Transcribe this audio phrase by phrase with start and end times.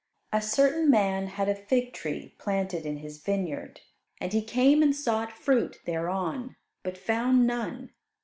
[0.33, 3.81] A certain man had a fig tree planted in his vineyard,
[4.19, 7.91] and he came and sought fruit thereon, but found none.